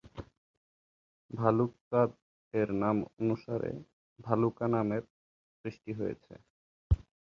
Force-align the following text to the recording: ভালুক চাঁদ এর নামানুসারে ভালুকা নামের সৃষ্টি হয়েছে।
ভালুক 1.31 1.71
চাঁদ 1.89 2.11
এর 2.53 2.69
নামানুসারে 2.81 3.71
ভালুকা 4.19 4.65
নামের 4.73 5.03
সৃষ্টি 5.59 5.91
হয়েছে। 5.99 6.33